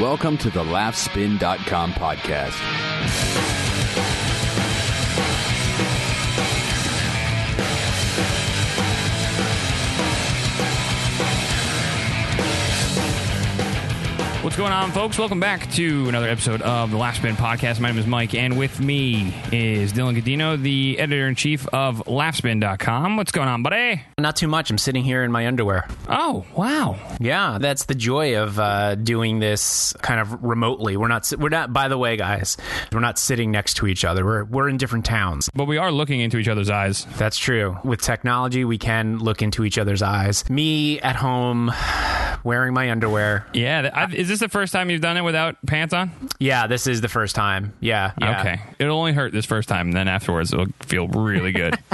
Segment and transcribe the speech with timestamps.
[0.00, 3.61] Welcome to the laughspin.com podcast.
[14.52, 15.18] What's going on, folks?
[15.18, 17.80] Welcome back to another episode of the Laughspin Podcast.
[17.80, 22.04] My name is Mike, and with me is Dylan Gadino, the editor in chief of
[22.04, 23.16] laughspin.com.
[23.16, 24.02] What's going on, buddy?
[24.18, 24.70] Not too much.
[24.70, 25.88] I'm sitting here in my underwear.
[26.06, 26.98] Oh, wow.
[27.18, 30.98] Yeah, that's the joy of uh, doing this kind of remotely.
[30.98, 31.32] We're not.
[31.38, 31.72] We're not.
[31.72, 32.58] By the way, guys,
[32.92, 34.22] we're not sitting next to each other.
[34.22, 35.48] We're we're in different towns.
[35.54, 37.06] But we are looking into each other's eyes.
[37.16, 37.78] That's true.
[37.84, 40.46] With technology, we can look into each other's eyes.
[40.50, 41.72] Me at home,
[42.44, 43.46] wearing my underwear.
[43.52, 43.90] Yeah.
[43.92, 46.10] I've, is this the first time you've done it without pants on?
[46.38, 47.72] Yeah, this is the first time.
[47.80, 48.12] Yeah.
[48.20, 48.40] yeah.
[48.40, 48.60] Okay.
[48.78, 51.78] It'll only hurt this first time, and then afterwards it'll feel really good.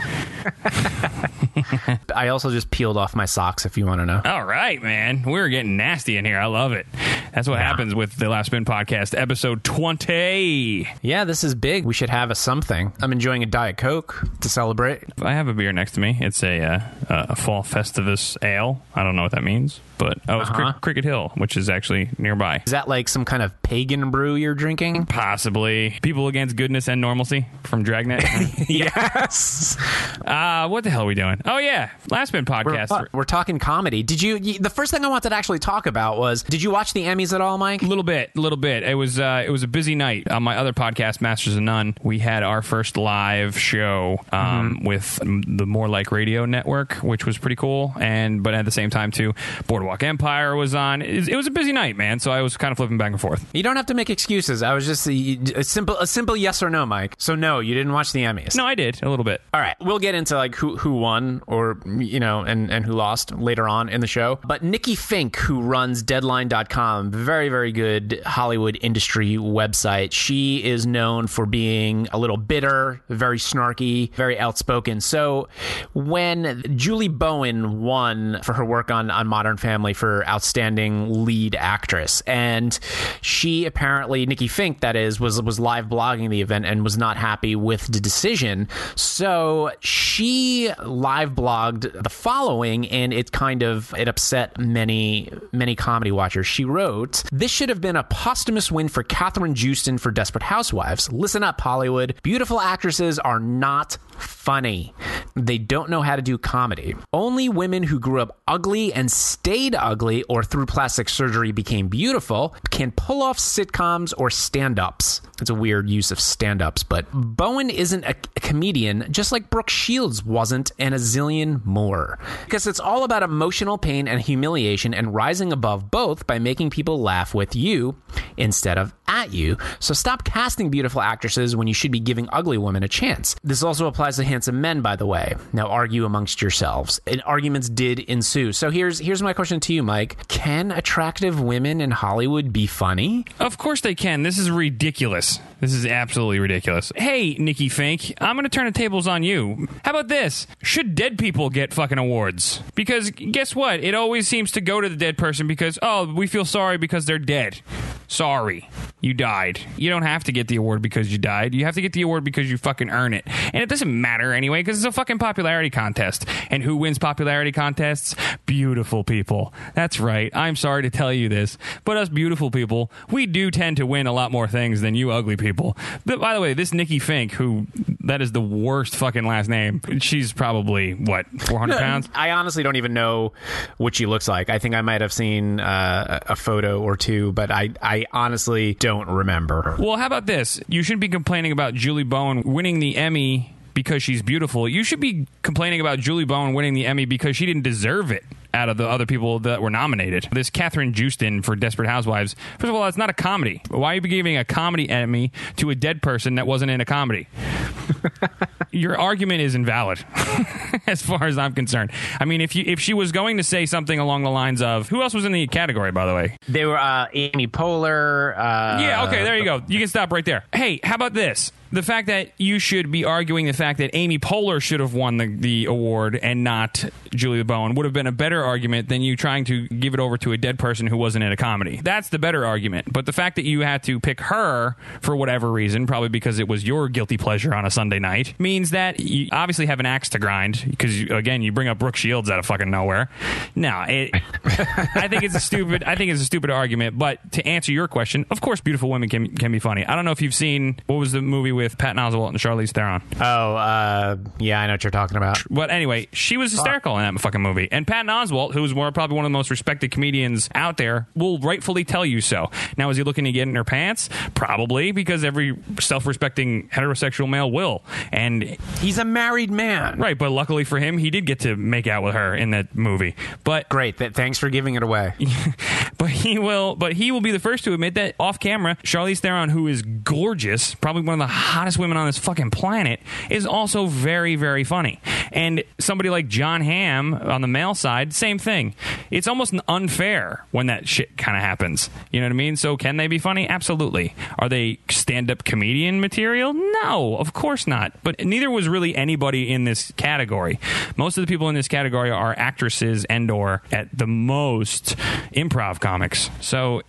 [2.15, 3.67] I also just peeled off my socks.
[3.67, 4.21] If you want to know.
[4.25, 5.23] All right, man.
[5.25, 6.39] We're getting nasty in here.
[6.39, 6.87] I love it.
[7.33, 10.89] That's what happens with the Laughspin Podcast, episode 20.
[11.03, 11.85] Yeah, this is big.
[11.85, 12.93] We should have a something.
[13.01, 15.05] I'm enjoying a diet coke to celebrate.
[15.21, 16.19] I have a beer next to me.
[16.21, 18.83] It's a uh, a fall Festivus ale.
[18.95, 20.73] I don't know what that means, but oh, it's Uh-huh.
[20.81, 22.63] Cricket Hill, which is actually nearby.
[22.67, 25.07] Is that like some kind of pagan brew you're drinking?
[25.07, 28.25] Possibly people against goodness and normalcy from Dragnet.
[28.69, 29.77] yes.
[30.25, 31.41] uh, what the hell are we doing?
[31.45, 33.07] Oh yeah, Last We're, Podcast.
[33.13, 34.03] we're talking comedy.
[34.03, 34.39] Did you?
[34.59, 37.33] The first thing I wanted to actually talk about was: Did you watch the Emmys
[37.35, 37.83] at all, Mike?
[37.83, 38.83] A little bit, a little bit.
[38.83, 41.97] It was uh, it was a busy night on my other podcast, Masters of None.
[42.03, 47.39] We had our first live show um, with the More Like Radio Network, which was
[47.39, 47.93] pretty cool.
[48.01, 49.35] And but at the same time, too,
[49.67, 51.03] Boardwalk Empire was on.
[51.03, 52.19] It, it was a busy night, man.
[52.21, 53.49] So I was kind of flipping back and forth.
[53.55, 54.63] You don't have to make excuses.
[54.63, 57.15] I was just uh, a, a simple, a simple yes or no, Mike.
[57.19, 58.57] So no, you didn't watch the Emmys.
[58.57, 59.41] No, I did a little bit.
[59.55, 62.93] All right, we'll get into like who who won or you know and and who
[62.93, 64.39] lost later on in the show.
[64.45, 70.13] But Nikki Finke, who runs Deadline.com, very very good Hollywood industry website.
[70.13, 75.01] She is known for being a little bitter, very snarky, very outspoken.
[75.01, 75.49] So
[75.95, 82.23] when Julie Bowen won for her work on on Modern Family for outstanding lead actress,
[82.27, 82.79] and
[83.21, 87.17] she apparently Nikki Finke that is was was live blogging the event and was not
[87.17, 88.69] happy with the decision.
[88.95, 96.13] So she live blogged the following, and it kind of it upset many many comedy
[96.13, 96.47] watchers.
[96.47, 101.13] She wrote, "This should have been a posthumous win for Kathryn Joosten for Desperate Housewives.
[101.13, 102.15] Listen up, Hollywood.
[102.23, 104.95] Beautiful actresses are not." Funny.
[105.37, 106.97] They don't know how to do comedy.
[107.13, 112.55] Only women who grew up ugly and stayed ugly or through plastic surgery became beautiful
[112.71, 115.21] can pull off sitcoms or stand ups.
[115.41, 119.51] It's a weird use of stand ups, but Bowen isn't a, a comedian, just like
[119.51, 122.19] Brooke Shields wasn't, and a zillion more.
[122.45, 127.01] Because it's all about emotional pain and humiliation and rising above both by making people
[127.01, 127.97] laugh with you
[128.37, 129.57] instead of at you.
[129.81, 133.37] So stop casting beautiful actresses when you should be giving ugly women a chance.
[133.43, 135.35] This also applies to handsome men, by the way.
[135.53, 137.01] Now argue amongst yourselves.
[137.07, 138.53] And arguments did ensue.
[138.53, 139.98] So here's here's my question to you, Mike.
[140.07, 143.25] Can attractive women in Hollywood be funny?
[143.39, 144.23] Of course they can.
[144.23, 145.41] This is ridiculous.
[145.61, 146.93] This is absolutely ridiculous.
[146.95, 149.67] Hey, Nikki Finke, I'm going to turn the tables on you.
[149.85, 150.47] How about this?
[150.63, 152.63] Should dead people get fucking awards?
[152.75, 153.81] Because guess what?
[153.81, 157.07] It always seems to go to the dead person because, oh, we feel sorry because
[157.07, 157.61] they're dead.
[158.09, 158.69] Sorry.
[159.01, 159.61] You died.
[159.77, 161.55] You don't have to get the award because you died.
[161.55, 163.25] You have to get the award because you fucking earn it.
[163.53, 166.25] And it doesn't matter anyway because it's a fucking popularity contest.
[166.51, 168.17] And who wins popularity contests?
[168.47, 169.53] Beautiful people.
[169.75, 170.35] That's right.
[170.35, 174.07] I'm sorry to tell you this, but us beautiful people, we do tend to win
[174.07, 175.77] a lot more things than you ugly people.
[176.07, 177.67] But by the way, this Nikki Finke, who
[178.01, 182.09] that is the worst fucking last name, she's probably what 400 pounds.
[182.15, 183.33] I honestly don't even know
[183.77, 184.49] what she looks like.
[184.49, 188.75] I think I might have seen uh, a photo or two, but I, I honestly
[188.75, 189.77] don't remember.
[189.79, 190.61] Well, how about this?
[190.69, 194.69] You shouldn't be complaining about Julie Bowen winning the Emmy because she's beautiful.
[194.69, 198.25] You should be complaining about Julie Bowen winning the Emmy because she didn't deserve it
[198.55, 200.29] out of the other people that were nominated.
[200.33, 202.35] This Kathryn Joosten for Desperate Housewives.
[202.59, 203.63] First of all, that's not a comedy.
[203.69, 206.85] Why are you giving a comedy Emmy to a dead person that wasn't in a
[206.85, 207.29] comedy?
[208.71, 210.05] Your argument is invalid,
[210.87, 211.91] as far as I'm concerned.
[212.21, 214.89] I mean, if you if she was going to say something along the lines of
[214.89, 218.37] who else was in the category, by the way, They were uh, Amy Poehler.
[218.37, 219.63] Uh, yeah, okay, there you go.
[219.69, 220.45] You can stop right there.
[220.55, 221.51] Hey, how about this?
[221.71, 225.19] The fact that you should be arguing the fact that Amy Poehler should have won
[225.19, 229.03] the, the award and not Julia Bowen would have been a better better argument than
[229.03, 231.81] you trying to give it over to a dead person who wasn't in a comedy.
[231.83, 232.93] That's the better argument.
[232.93, 236.47] But the fact that you had to pick her for whatever reason, probably because it
[236.49, 240.09] was your guilty pleasure on a Sunday night, means that you obviously have an axe
[240.11, 240.65] to grind.
[240.69, 243.11] Because again, you bring up Brooke Shields out of fucking nowhere.
[243.55, 244.11] No, it,
[244.45, 245.83] I think it's a stupid.
[245.85, 246.97] I think it's a stupid argument.
[246.99, 249.85] But to answer your question, of course, beautiful women can can be funny.
[249.85, 252.71] I don't know if you've seen what was the movie with Pat Oswalt and Charlize
[252.73, 253.03] Theron.
[253.21, 255.39] Oh, uh, yeah, I know what you're talking about.
[255.51, 257.69] But anyway, she was hysterical in that fucking movie.
[257.71, 261.39] And Pat Oswalt, who's more probably one of the most respected comedians out there, will
[261.39, 262.51] rightfully tell you so.
[262.77, 264.09] Now, is he looking to get in her pants?
[264.35, 267.85] Probably, because every self-respecting heterosexual male will.
[268.13, 268.43] And
[268.81, 269.99] He's a married man.
[269.99, 272.75] right, but luckily for him, he did get to make out with her in that
[272.77, 273.15] movie.
[273.45, 273.99] But Great.
[273.99, 275.15] Th- thanks for giving it away.
[275.99, 279.19] but he will but he will be the first to admit that off camera Charlize
[279.19, 283.47] Theron who is gorgeous probably one of the hottest women on this fucking planet is
[283.47, 285.01] also very very funny
[285.33, 288.75] and somebody like Jon Hamm on the male side same thing.
[289.11, 291.89] It's almost unfair when that shit kind of happens.
[292.11, 292.57] You know what I mean?
[292.57, 293.49] So can they be funny?
[293.49, 294.15] Absolutely.
[294.39, 296.53] Are they stand-up comedian material?
[296.53, 297.93] No of course not.
[298.03, 300.59] But neither was really anybody in this category.
[300.97, 304.97] Most of the people in this category are actresses and or at the most
[305.35, 306.31] improv comics.
[306.41, 306.83] So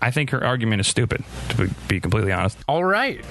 [0.00, 2.58] I think her argument is stupid to be completely honest.
[2.68, 3.24] All right.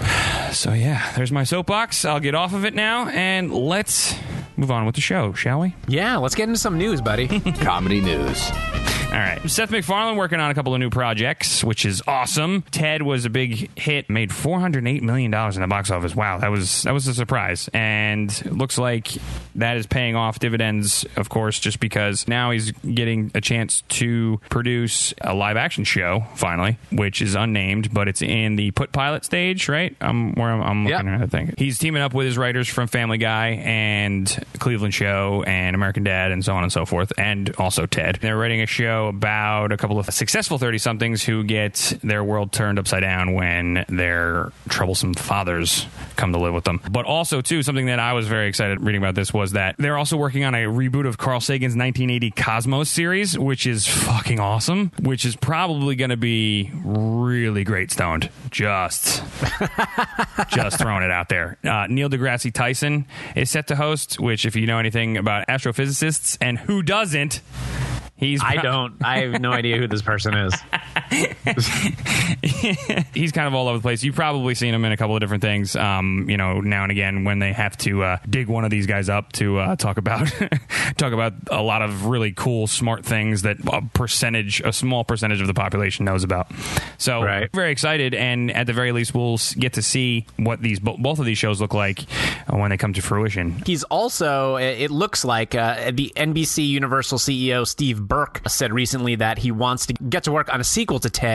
[0.51, 2.05] so yeah there's my soapbox.
[2.05, 4.15] I'll get off of it now and let's
[4.55, 5.75] move on with the show shall we?
[5.87, 7.27] Yeah, let's get into some news, buddy.
[7.51, 8.82] Comedy news.
[9.13, 9.47] All right.
[9.47, 12.63] Seth MacFarlane working on a couple of new projects, which is awesome.
[12.71, 16.15] Ted was a big hit, made $408 million in the box office.
[16.15, 17.69] Wow, that was that was a surprise.
[17.75, 19.09] And looks like
[19.53, 24.41] that is paying off dividends, of course, just because now he's getting a chance to
[24.49, 29.25] produce a live action show, finally, which is unnamed, but it's in the put pilot
[29.25, 29.95] stage, right?
[30.01, 31.13] Um, where I'm, I'm looking Yeah.
[31.15, 31.59] at it, I think.
[31.59, 36.31] He's teaming up with his writers from Family Guy and Cleveland Show and American Dad
[36.31, 38.17] and so on and so forth, and also Ted.
[38.19, 42.51] They're writing a show about a couple of successful 30 somethings who get their world
[42.51, 45.85] turned upside down when their troublesome fathers
[46.15, 46.81] come to live with them.
[46.89, 49.97] But also, too, something that I was very excited reading about this was that they're
[49.97, 54.91] also working on a reboot of Carl Sagan's 1980 Cosmos series, which is fucking awesome,
[55.01, 58.29] which is probably going to be really great stoned.
[58.51, 59.23] Just
[60.49, 61.57] just throwing it out there.
[61.63, 66.37] Uh, Neil deGrasse Tyson is set to host, which, if you know anything about astrophysicists,
[66.41, 67.41] and who doesn't,
[68.23, 68.95] he's I don't.
[69.03, 70.53] I have no idea who this person is.
[73.13, 74.03] he's kind of all over the place.
[74.03, 75.75] You've probably seen him in a couple of different things.
[75.75, 78.87] Um, you know, now and again when they have to uh, dig one of these
[78.87, 80.27] guys up to uh, talk about
[80.97, 85.41] talk about a lot of really cool, smart things that a percentage, a small percentage
[85.41, 86.51] of the population knows about.
[86.97, 87.49] So, Right.
[87.53, 91.25] very excited, and at the very least, we'll get to see what these both of
[91.25, 92.03] these shows look like
[92.51, 93.61] uh, when they come to fruition.
[93.65, 99.37] He's also, it looks like, uh, the NBC Universal CEO Steve Burke said recently that
[99.39, 101.32] he wants to get to work on a sequel to Ted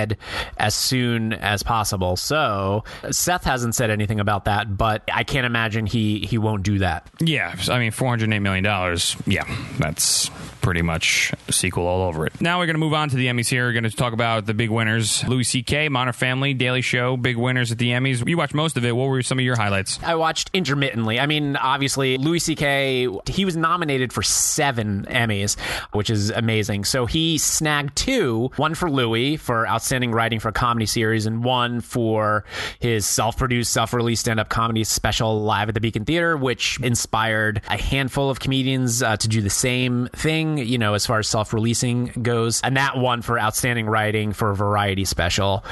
[0.59, 2.17] as soon as possible.
[2.17, 6.79] So Seth hasn't said anything about that, but I can't imagine he, he won't do
[6.79, 7.09] that.
[7.21, 9.17] Yeah, I mean, four hundred eight million dollars.
[9.27, 9.45] Yeah,
[9.79, 10.31] that's
[10.69, 12.41] pretty much sequel all over it.
[12.43, 13.49] Now we're going to move on to the Emmys.
[13.49, 17.17] Here, we're going to talk about the big winners: Louis C.K., Modern Family, Daily Show,
[17.17, 18.29] big winners at the Emmys.
[18.29, 18.94] You watched most of it.
[18.94, 19.99] What were some of your highlights?
[20.03, 21.19] I watched intermittently.
[21.19, 23.09] I mean, obviously, Louis C.K.
[23.31, 25.59] he was nominated for seven Emmys,
[25.93, 26.85] which is amazing.
[26.85, 31.43] So he snagged two: one for Louis for outstanding writing for a comedy series, and
[31.43, 32.44] one for
[32.79, 38.29] his self-produced, self-released stand-up comedy special live at the Beacon Theater, which inspired a handful
[38.29, 40.57] of comedians uh, to do the same thing.
[40.58, 44.56] You know, as far as self-releasing goes, and that one for outstanding writing for a
[44.56, 45.64] variety special.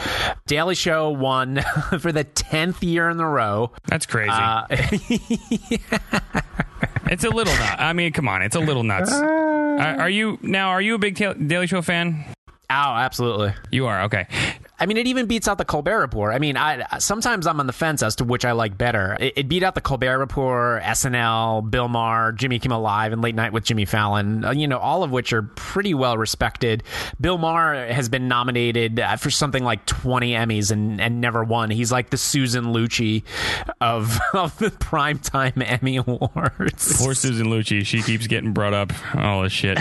[0.46, 1.61] Daily Show won
[2.00, 3.72] for the tenth year in a row.
[3.87, 4.30] That's crazy.
[4.30, 4.66] Uh,
[7.06, 7.76] it's a little nut.
[7.78, 9.12] I mean, come on, it's a little nuts.
[9.12, 10.70] Are, are you now?
[10.70, 12.25] Are you a big Daily Show fan?
[12.68, 13.54] Oh, absolutely.
[13.70, 14.26] You are okay.
[14.78, 16.35] I mean, it even beats out the Colbert Report.
[16.35, 19.16] I mean, I sometimes I'm on the fence as to which I like better.
[19.18, 23.35] It, it beat out the Colbert Report, SNL, Bill Maher, Jimmy Kimmel Live, and Late
[23.35, 24.45] Night with Jimmy Fallon.
[24.45, 26.83] uh, You know, all of which are pretty well respected.
[27.21, 31.71] Bill Maher has been nominated uh, for something like 20 Emmys and, and never won.
[31.71, 33.23] He's like the Susan Lucci
[33.80, 37.00] of of the primetime Emmy Awards.
[37.02, 37.85] Poor Susan Lucci.
[37.87, 39.78] She keeps getting brought up all this shit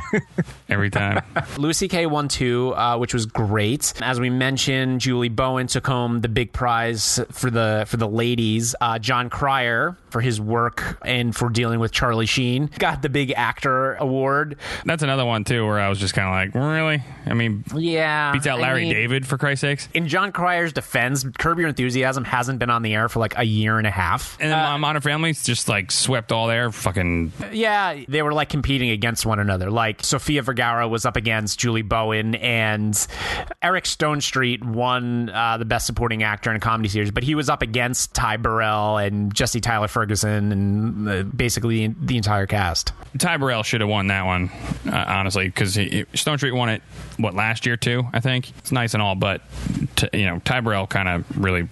[0.69, 1.21] every time.
[1.57, 2.05] Louis C.K.
[2.05, 3.93] won two, uh, which was great.
[4.01, 8.75] As we mentioned, Julie Bowen took home the big prize for the for the ladies.
[8.79, 12.67] Uh, Jon Cryer for his work and for dealing with Charlie Sheen.
[12.79, 14.55] Got the big actor award.
[14.85, 17.03] That's another one too, where I was just kind of like, really?
[17.25, 18.31] I mean, Yeah.
[18.31, 19.89] beats out I Larry mean, David for Christ's sakes.
[19.93, 23.43] In Jon Cryer's defense, Curb Your Enthusiasm hasn't been on the air for like a
[23.43, 24.37] year and a half.
[24.39, 26.71] And then uh, Modern Family's just like swept all there.
[26.71, 29.69] Fucking Yeah, they were like competing against one another.
[29.69, 32.95] Like Sofia Vergara was up against Julie Bowen, and
[33.61, 37.49] Eric Stonestreet won uh, the Best Supporting Actor in a Comedy Series, but he was
[37.49, 42.93] up against Ty Burrell and Jesse Tyler Ferguson and uh, basically the, the entire cast.
[43.17, 44.49] Ty Burrell should have won that one,
[44.87, 46.81] uh, honestly, because Stonestreet won it
[47.17, 48.03] what last year too.
[48.13, 49.41] I think it's nice and all, but
[49.95, 51.67] t- you know Ty Burrell kind of really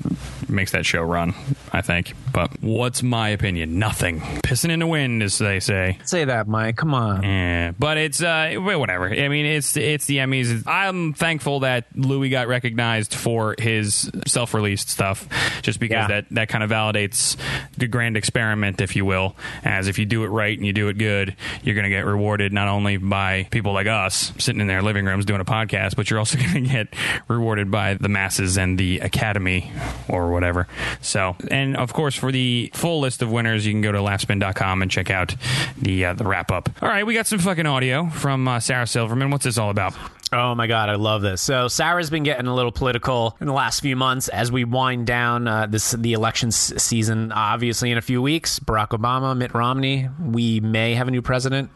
[0.49, 1.33] makes that show run.
[1.71, 2.13] I think.
[2.31, 3.79] But what's my opinion?
[3.79, 4.19] Nothing.
[4.19, 5.97] Pissing in the wind, as they say.
[6.05, 6.75] Say that, Mike.
[6.77, 7.23] Come on.
[7.23, 9.07] Yeah, but it's uh, whatever.
[9.09, 10.63] I mean, it's it's the Emmys.
[10.67, 15.27] I'm thankful that Louis got recognized for his self-released stuff,
[15.61, 16.07] just because Yeah.
[16.07, 17.37] that that kind of validates
[17.77, 19.35] the grand experiment, if you will.
[19.63, 22.05] As if you do it right and you do it good, you're going to get
[22.05, 25.95] rewarded not only by people like us sitting in their living rooms doing a podcast,
[25.95, 26.87] but you're also going to get
[27.27, 29.71] rewarded by the masses and the Academy
[30.07, 30.67] or whatever.
[31.01, 34.81] So, and of course, for the full list of winners, you can go to laughspin.com
[34.81, 35.35] and check out
[35.81, 36.69] the uh, the wrap up.
[36.81, 39.29] All right, we got some fucking audio from uh, Sarah Silverman.
[39.29, 39.93] What's this all about?
[40.31, 41.41] Oh my god, I love this.
[41.41, 45.05] So Sarah's been getting a little political in the last few months as we wind
[45.05, 47.31] down uh, this the elections season.
[47.31, 51.69] Obviously, in a few weeks, Barack Obama, Mitt Romney, we may have a new president.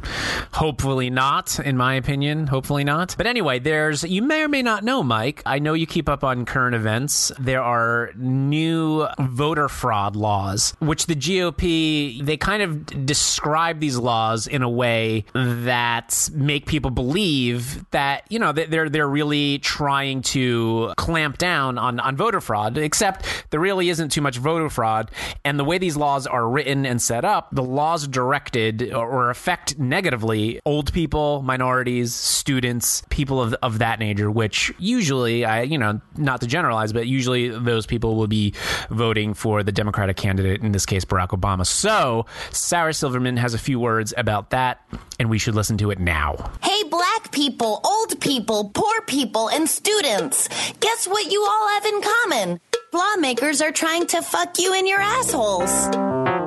[0.54, 2.48] Hopefully not, in my opinion.
[2.48, 3.16] Hopefully not.
[3.16, 5.44] But anyway, there's you may or may not know, Mike.
[5.46, 7.32] I know you keep up on current events.
[7.40, 14.48] There are new voter fraud laws, which the GOP they kind of describe these laws
[14.48, 20.22] in a way that make people believe that you know that they're they're really trying
[20.22, 22.78] to clamp down on on voter fraud.
[22.78, 25.12] Except there really isn't too much voter fraud,
[25.46, 29.30] and the way these laws are written and set up, the laws directed or, or
[29.30, 34.30] affect negatively old people, minorities, students, people of of that nature.
[34.30, 38.54] Which usually, I you know not to generalize, but usually those people will be
[38.90, 41.66] voting for the Democratic candidate in this case, Barack Obama.
[41.66, 44.82] So Sarah Silverman has a few words about that,
[45.20, 46.52] and we should listen to it now.
[46.62, 50.50] Hey, black people, old people, poor people, and students.
[50.82, 52.60] Guess what you all have in common?
[52.94, 55.72] Lawmakers are trying to fuck you in your assholes.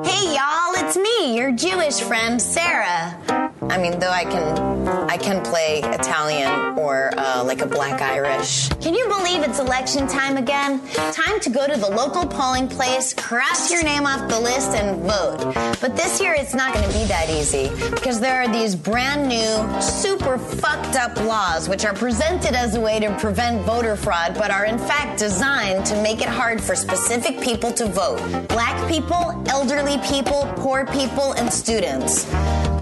[0.06, 3.49] Hey, y'all, it's me, your Jewish friend, Sarah.
[3.70, 8.68] I mean, though I can, I can play Italian or uh, like a Black Irish.
[8.80, 10.80] Can you believe it's election time again?
[11.12, 15.00] Time to go to the local polling place, cross your name off the list, and
[15.02, 15.54] vote.
[15.80, 19.28] But this year, it's not going to be that easy because there are these brand
[19.28, 24.34] new, super fucked up laws which are presented as a way to prevent voter fraud,
[24.34, 28.18] but are in fact designed to make it hard for specific people to vote.
[28.48, 32.26] Black people, elderly people, poor people, and students.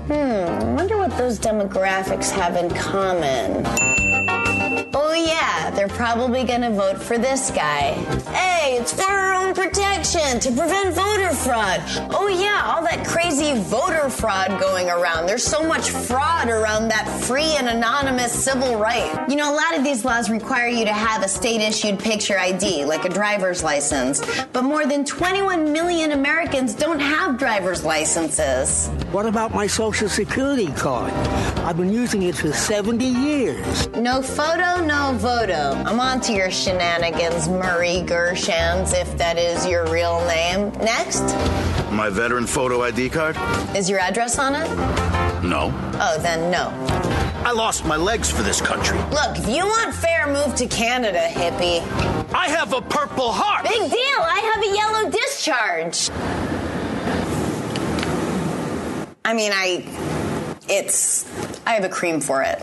[0.09, 3.88] Hmm, wonder what those demographics have in common.
[5.99, 7.95] Probably gonna vote for this guy.
[8.31, 11.81] Hey, it's for our own protection to prevent voter fraud.
[12.15, 15.27] Oh, yeah, all that crazy voter fraud going around.
[15.27, 19.29] There's so much fraud around that free and anonymous civil right.
[19.29, 22.39] You know, a lot of these laws require you to have a state issued picture
[22.39, 24.23] ID, like a driver's license.
[24.53, 28.87] But more than 21 million Americans don't have driver's licenses.
[29.11, 31.13] What about my social security card?
[31.67, 33.89] I've been using it for 70 years.
[33.97, 35.88] No photo, no voto.
[35.89, 40.71] I'm on to your shenanigans, Murray Gershenz, if that is your real name.
[40.85, 41.23] Next,
[41.91, 43.39] My veteran photo ID card?
[43.75, 44.69] is your address on it?
[45.43, 45.73] No.
[45.95, 46.69] Oh, then no.
[47.43, 48.99] I lost my legs for this country.
[49.11, 51.81] Look, if you want fair, move to Canada, hippie.
[52.35, 53.65] I have a purple heart.
[53.65, 56.11] Big deal, I have a yellow discharge.
[59.25, 59.87] I mean, I.
[60.69, 61.25] It's.
[61.67, 62.63] I have a cream for it.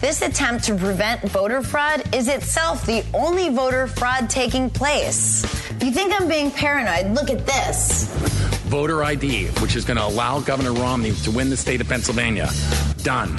[0.00, 5.42] This attempt to prevent voter fraud is itself the only voter fraud taking place.
[5.72, 8.06] If you think I'm being paranoid, look at this.
[8.68, 12.48] voter ID, which is going to allow Governor Romney to win the state of Pennsylvania.
[13.02, 13.30] Done.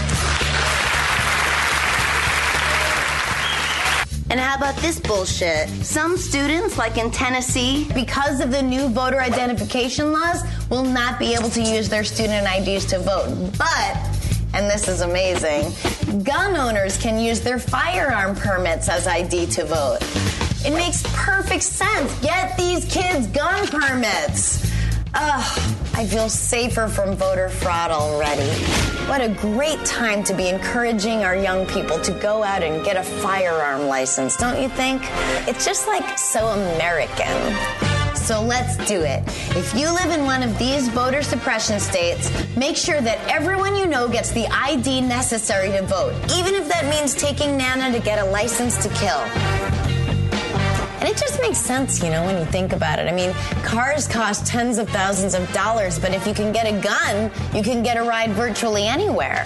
[4.31, 5.69] And how about this bullshit?
[5.83, 11.33] Some students, like in Tennessee, because of the new voter identification laws, will not be
[11.33, 13.53] able to use their student IDs to vote.
[13.57, 13.97] But,
[14.53, 15.71] and this is amazing,
[16.23, 19.99] gun owners can use their firearm permits as ID to vote.
[20.65, 22.19] It makes perfect sense.
[22.19, 24.69] Get these kids gun permits.
[25.13, 28.49] Ugh, I feel safer from voter fraud already.
[29.07, 32.95] What a great time to be encouraging our young people to go out and get
[32.95, 35.01] a firearm license, don't you think?
[35.47, 37.88] It's just like so American.
[38.29, 39.23] So let's do it.
[39.57, 43.87] If you live in one of these voter suppression states, make sure that everyone you
[43.87, 48.19] know gets the ID necessary to vote, even if that means taking Nana to get
[48.19, 49.17] a license to kill.
[50.99, 53.07] And it just makes sense, you know, when you think about it.
[53.07, 53.33] I mean,
[53.63, 57.63] cars cost tens of thousands of dollars, but if you can get a gun, you
[57.63, 59.43] can get a ride virtually anywhere.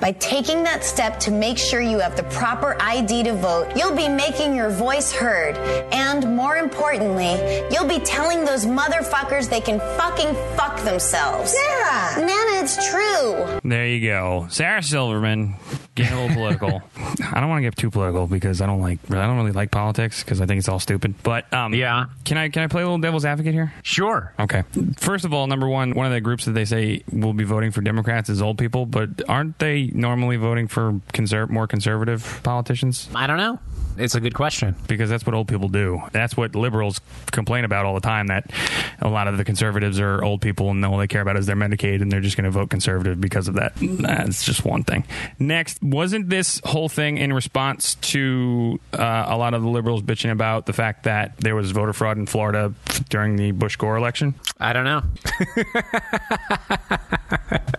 [0.00, 3.96] By taking that step to make sure you have the proper ID to vote, you'll
[3.96, 5.56] be making your voice heard.
[5.92, 7.32] And more importantly,
[7.70, 11.52] you'll be telling those motherfuckers they can fucking fuck themselves.
[11.52, 12.18] Sarah!
[12.20, 13.60] Nana, it's true.
[13.68, 15.54] There you go, Sarah Silverman.
[15.94, 16.82] Getting a little political.
[17.32, 18.98] I don't want to get too political because I don't like.
[19.10, 21.14] I don't really like politics because I think it's all stupid.
[21.22, 22.06] But um, Yeah.
[22.24, 23.72] can I can I play a little devil's advocate here?
[23.82, 24.34] Sure.
[24.38, 24.62] Okay.
[24.98, 27.70] First of all, number one, one of the groups that they say will be voting
[27.70, 31.00] for Democrats is old people, but aren't they normally voting for
[31.48, 33.08] more conservative politicians?
[33.14, 33.58] I don't know.
[33.98, 34.76] It's a good question.
[34.86, 36.02] Because that's what old people do.
[36.12, 37.00] That's what liberals
[37.32, 38.28] complain about all the time.
[38.28, 38.50] That
[39.00, 41.56] a lot of the conservatives are old people, and all they care about is their
[41.56, 43.72] Medicaid, and they're just going to vote conservative because of that.
[43.80, 45.04] That's just one thing.
[45.38, 50.30] Next, wasn't this whole thing in response to uh, a lot of the liberals bitching
[50.30, 52.72] about the fact that there was voter fraud in Florida
[53.08, 54.34] during the Bush Gore election?
[54.58, 55.02] I don't know.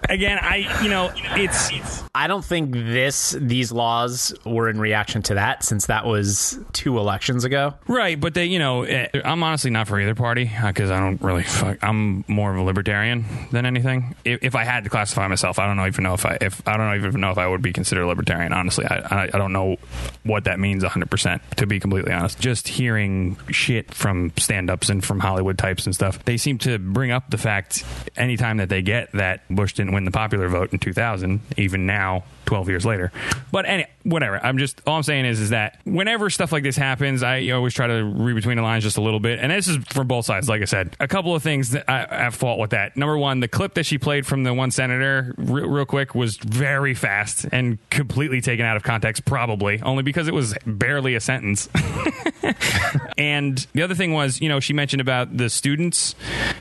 [0.10, 5.34] Again, I you know it's I don't think this these laws were in reaction to
[5.36, 7.74] that since that was two elections ago.
[7.88, 11.22] Right, but they, you know, eh, I'm honestly not for either party because I don't
[11.22, 11.44] really.
[11.44, 14.16] Fuck, I'm more of a libertarian than anything.
[14.26, 16.66] If, if I had to classify myself, I don't know even know if I if
[16.68, 18.54] I don't even know if I would be considered libertarian.
[18.54, 19.78] Honestly, I I, I don't know
[20.28, 21.10] what that means 100.
[21.10, 25.96] percent To be completely honest, just hearing shit from stand-ups and from Hollywood types and
[25.96, 27.84] stuff, they seem to bring up the fact
[28.16, 32.24] anytime that they get that Bush didn't win the popular vote in 2000, even now.
[32.48, 33.12] 12 years later.
[33.52, 34.44] But any, whatever.
[34.44, 37.74] I'm just, all I'm saying is, is that whenever stuff like this happens, I always
[37.74, 39.40] try to read between the lines just a little bit.
[39.40, 40.96] And this is from both sides, like I said.
[41.00, 42.98] A couple of things that I, have fault with that.
[42.98, 46.38] Number one, the clip that she played from the one senator, re- real quick, was
[46.38, 51.20] very fast and completely taken out of context, probably, only because it was barely a
[51.20, 51.70] sentence.
[53.18, 56.16] and the other thing was, you know, she mentioned about the students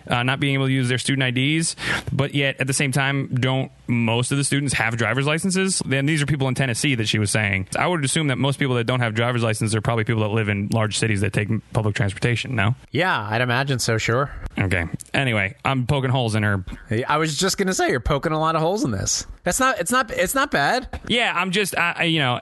[0.09, 1.77] uh, not being able to use their student IDs,
[2.13, 5.81] but yet at the same time, don't most of the students have driver's licenses?
[5.87, 7.69] Then these are people in Tennessee that she was saying.
[7.79, 10.31] I would assume that most people that don't have driver's licenses are probably people that
[10.31, 12.55] live in large cities that take public transportation.
[12.55, 12.75] No.
[12.91, 13.97] Yeah, I'd imagine so.
[13.99, 14.31] Sure.
[14.59, 14.87] Okay.
[15.15, 16.65] Anyway, I'm poking holes in her.
[17.07, 19.27] I was just gonna say you're poking a lot of holes in this.
[19.47, 19.79] That's not.
[19.79, 20.11] It's not.
[20.11, 20.88] It's not bad.
[21.07, 22.41] Yeah, I'm just, I, you know,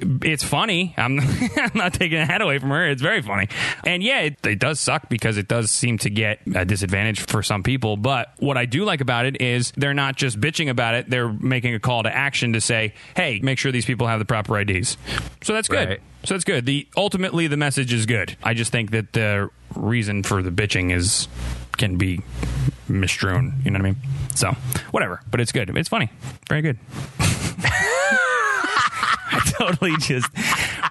[0.00, 0.94] it's funny.
[0.96, 1.18] I'm,
[1.56, 2.88] I'm not taking a hat away from her.
[2.88, 3.48] It's very funny.
[3.84, 7.42] And yeah, it, it does suck because it does seem to get a disadvantage for
[7.42, 7.96] some people.
[7.96, 11.32] But what I do like about it is they're not just bitching about it, they're
[11.32, 14.56] making a call to action to say, hey, make sure these people have the proper
[14.56, 14.96] IDs.
[15.42, 15.88] So that's good.
[15.88, 16.00] Right.
[16.22, 16.66] So that's good.
[16.66, 18.36] The ultimately the message is good.
[18.44, 21.26] I just think that the reason for the bitching is
[21.76, 22.20] can be
[22.88, 23.52] misstrewn.
[23.64, 23.96] You know what I mean?
[24.34, 24.52] So
[24.90, 25.20] whatever.
[25.30, 25.74] But it's good.
[25.76, 26.10] It's funny.
[26.48, 26.78] Very good.
[29.36, 30.28] I totally just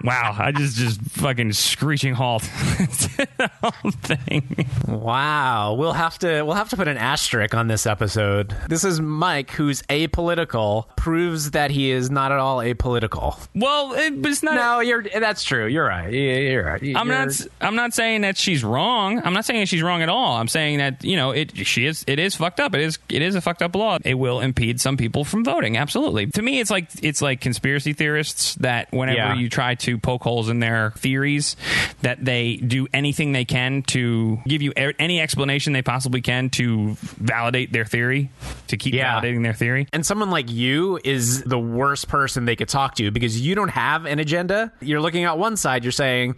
[0.02, 0.34] wow.
[0.38, 4.66] I just just fucking screeching halt the whole thing.
[4.88, 5.74] Wow.
[5.74, 6.42] We'll have to.
[6.42, 8.54] We'll have to put an asterisk on this episode.
[8.68, 13.38] This is Mike, who's apolitical, proves that he is not at all apolitical.
[13.54, 14.54] Well, it, but it's not.
[14.54, 15.02] No, you're.
[15.02, 15.66] That's true.
[15.66, 16.12] You're right.
[16.12, 16.82] You're right.
[16.96, 17.40] I'm You're- not.
[17.60, 19.20] I'm not saying that she's wrong.
[19.24, 20.36] I'm not saying that she's wrong at all.
[20.36, 21.56] I'm saying that you know it.
[21.66, 22.04] She is.
[22.06, 22.74] It is fucked up.
[22.74, 22.98] It is.
[23.08, 23.98] It is a fucked up law.
[24.04, 25.76] It will impede some people from voting.
[25.76, 26.26] Absolutely.
[26.28, 29.34] To me, it's like it's like conspiracy theorists that whenever Yeah.
[29.34, 31.56] you try to poke holes in their theories,
[32.02, 36.96] that they do anything they can to give you any explanation they possibly can to
[37.00, 38.30] validate their theory,
[38.68, 39.20] to keep Yeah.
[39.20, 39.86] validating their theory.
[39.92, 43.68] And someone like you is the worst person they could talk to because you don't
[43.70, 44.72] have an agenda.
[44.80, 46.36] You're looking at one side, you're saying,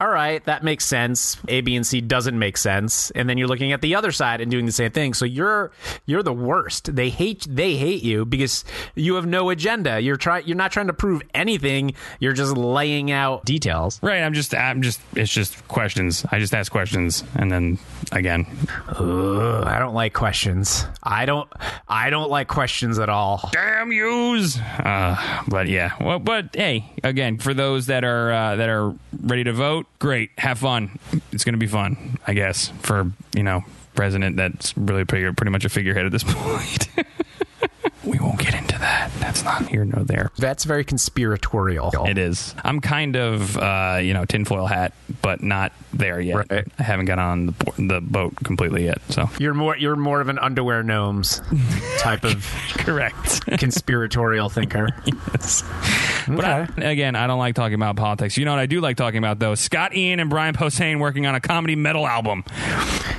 [0.00, 1.36] all right, that makes sense.
[1.48, 3.10] A, B, and C doesn't make sense.
[3.12, 5.14] And then you're looking at the other side and doing the same thing.
[5.14, 5.70] So you're
[6.06, 6.94] you're the worst.
[6.94, 10.00] They hate they hate you because you have no agenda.
[10.00, 11.94] You're trying you're not trying to prove anything.
[12.20, 14.02] You're just laying out details.
[14.02, 14.22] Right.
[14.22, 14.54] I'm just.
[14.54, 15.00] I'm just.
[15.14, 16.26] It's just questions.
[16.32, 17.78] I just ask questions, and then
[18.10, 18.46] again,
[18.88, 20.84] Ugh, I don't like questions.
[21.02, 21.48] I don't
[21.88, 23.48] I don't like questions at all.
[23.52, 24.58] damn yous.
[24.58, 28.92] Uh, but yeah, well, but hey, again, for those that are uh, that are
[29.22, 30.98] ready to vote, great, have fun.
[31.30, 33.62] It's going to be fun, I guess, for you know
[33.94, 36.88] president that's really pretty, pretty much a figurehead at this point.
[38.12, 39.10] We won't get into that.
[39.18, 40.30] that's not here nor there.
[40.36, 41.90] That's very conspiratorial.
[42.06, 42.54] It is.
[42.62, 46.50] I'm kind of, uh, you know, tinfoil hat, but not there yet.
[46.50, 46.66] Right.
[46.78, 48.98] I haven't got on the, bo- the boat completely yet.
[49.08, 51.40] So You're more you're more of an underwear gnomes
[51.98, 52.46] type of
[52.78, 53.46] correct.
[53.58, 54.88] conspiratorial thinker.
[56.28, 58.36] But I, again, I don't like talking about politics.
[58.38, 59.56] You know what I do like talking about though?
[59.56, 62.44] Scott Ian and Brian Posehn working on a comedy metal album.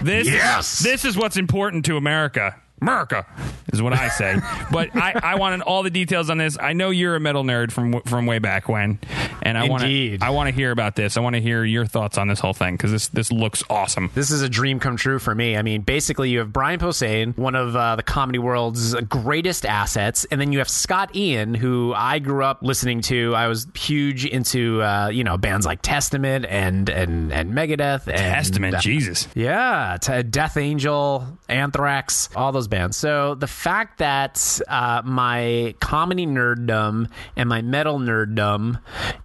[0.01, 0.79] This, Yes!
[0.79, 2.55] this is what's important to America.
[2.81, 3.25] America
[3.71, 4.35] is what I say.
[4.71, 6.57] but I, I wanted all the details on this.
[6.59, 8.99] I know you're a metal nerd from from way back when,
[9.41, 11.17] and I want to I want to hear about this.
[11.17, 14.09] I want to hear your thoughts on this whole thing because this this looks awesome.
[14.13, 15.57] This is a dream come true for me.
[15.57, 20.25] I mean, basically, you have Brian Posehn, one of uh, the comedy world's greatest assets,
[20.25, 23.33] and then you have Scott Ian, who I grew up listening to.
[23.35, 28.17] I was huge into uh, you know bands like Testament and and and Megadeth, and,
[28.17, 29.27] Testament, uh, Jesus.
[29.35, 32.97] Yeah, t- Death Angel, Anthrax, all those bands.
[32.97, 38.79] So the fact that uh, my comedy nerddom and my metal nerddom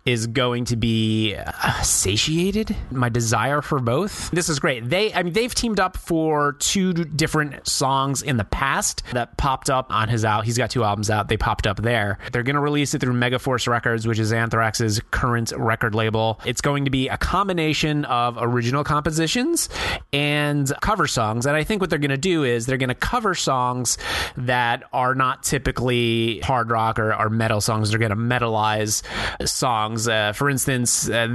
[0.04, 4.88] is going to be uh, satiated, my desire for both, this is great.
[4.88, 9.70] They, I mean, they've teamed up for two different songs in the past that popped
[9.70, 10.44] up on his out.
[10.44, 11.28] He's got two albums out.
[11.28, 12.18] They popped up there.
[12.32, 16.40] They're going to release it through Megaforce Records, which is Anthrax's current record label.
[16.44, 19.68] It's going to be a combination of original compositions
[20.12, 21.46] and cover songs.
[21.46, 23.98] And I think what they're going to do is they're going to cover songs
[24.36, 27.90] that are not typically hard rock or, or metal songs.
[27.90, 29.02] They're going to metalize
[29.48, 30.08] songs.
[30.08, 31.28] Uh, for instance, uh,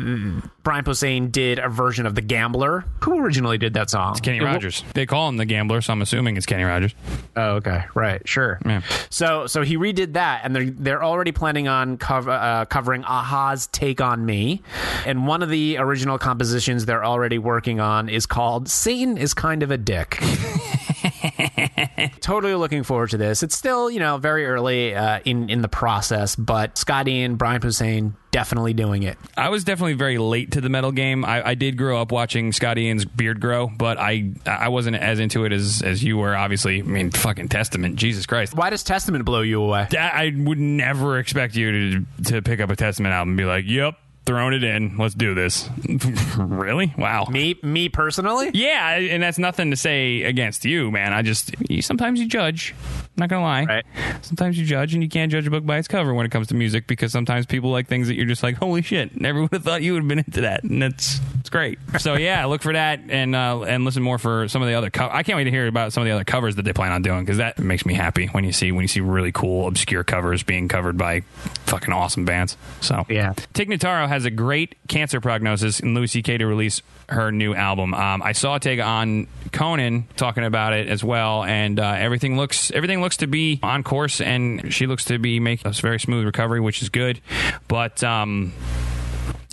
[0.64, 2.86] Brian Posehn did a version of The Gambler.
[3.04, 4.12] Who originally did that song?
[4.12, 4.84] It's Kenny Rogers.
[4.94, 6.96] They call him the gambler, so I'm assuming it's Kenny Rogers.
[7.36, 8.60] Oh, okay, right, sure.
[8.66, 8.82] Yeah.
[9.10, 13.68] So, so he redid that, and they're they're already planning on cover, uh, covering a-ha's
[13.68, 14.62] "Take on Me,"
[15.06, 19.64] and one of the original compositions they're already working on is called "Satan is Kind
[19.64, 20.20] of a Dick."
[22.20, 23.44] totally looking forward to this.
[23.44, 27.62] It's still, you know, very early uh, in in the process, but Scott Ian, Brian
[27.62, 29.18] Posehn, definitely doing it.
[29.38, 31.24] I was definitely very late to the metal game.
[31.24, 35.20] I, I did grow up watching Scott Ian's beard grow, but I I wasn't as
[35.20, 36.36] into it as as you were.
[36.36, 38.56] Obviously, I mean, fucking Testament, Jesus Christ.
[38.56, 39.88] Why does Testament blow you away?
[39.92, 43.46] That- I would never expect you to to pick up a Testament album and be
[43.46, 44.98] like, "Yep, throwing it in.
[44.98, 45.70] Let's do this."
[46.38, 46.94] really?
[46.98, 47.26] Wow.
[47.30, 48.52] Me, me personally.
[48.54, 51.14] Yeah, and that's nothing to say against you, man.
[51.14, 52.74] I just you, sometimes you judge.
[53.16, 53.64] I'm not gonna lie.
[53.66, 53.86] Right.
[54.22, 56.48] Sometimes you judge, and you can't judge a book by its cover when it comes
[56.48, 59.52] to music because sometimes people like things that you're just like, holy shit, never would
[59.52, 61.78] have thought you would have been into that, and it's it's great.
[62.00, 64.90] So yeah, look for that and uh, and listen more for some of the other.
[64.90, 66.92] Co- I can't wait to hear about some of the other covers that they plan
[66.92, 69.68] on doing because that makes me happy when you see when you see really cool
[69.68, 71.20] obscure covers being covered by
[71.66, 72.58] fucking awesome bands.
[72.82, 73.34] So Yeah.
[73.54, 76.40] Tig Notaro has a great cancer prognosis in Louis C.K.
[76.40, 77.94] to release her new album.
[77.94, 82.72] Um, I saw Tig on Conan talking about it as well, and uh, everything looks
[82.72, 86.26] everything looks to be on course, and she looks to be making a very smooth
[86.26, 87.22] recovery, which is good.
[87.68, 88.54] But um,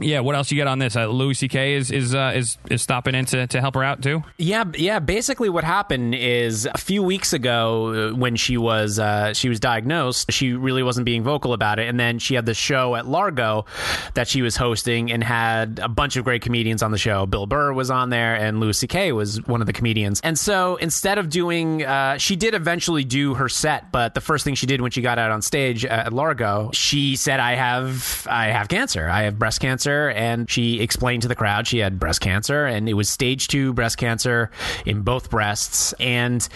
[0.01, 0.97] yeah, what else you got on this?
[0.97, 1.75] Uh, Louis C.K.
[1.75, 4.23] is is uh, is is stopping in to, to help her out too.
[4.39, 4.99] Yeah, yeah.
[4.99, 9.61] Basically, what happened is a few weeks ago, uh, when she was uh, she was
[9.61, 13.07] diagnosed, she really wasn't being vocal about it, and then she had the show at
[13.07, 13.67] Largo
[14.15, 17.27] that she was hosting, and had a bunch of great comedians on the show.
[17.27, 19.13] Bill Burr was on there, and Louis C.K.
[19.13, 20.21] was one of the comedians.
[20.23, 24.45] And so instead of doing, uh, she did eventually do her set, but the first
[24.45, 28.27] thing she did when she got out on stage at Largo, she said, "I have
[28.31, 29.09] I have cancer.
[29.09, 32.89] I have breast cancer." And she explained to the crowd she had breast cancer, and
[32.89, 34.51] it was stage two breast cancer
[34.87, 35.93] in both breasts.
[36.01, 36.47] And